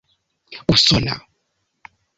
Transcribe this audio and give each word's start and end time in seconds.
usona 0.73 1.15